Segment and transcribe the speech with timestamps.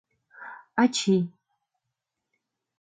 [0.81, 1.23] Ачий.